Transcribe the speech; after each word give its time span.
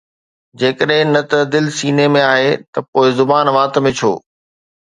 جيڪڏهن 0.61 1.07
نه 1.15 1.21
ته 1.33 1.39
دل 1.55 1.65
سينه 1.77 2.05
۾ 2.15 2.23
آهي 2.33 2.51
ته 2.73 2.79
پوءِ 2.91 3.07
زبان 3.21 3.45
وات 3.59 3.73
۾ 3.89 3.93
ڇو؟ 3.99 4.11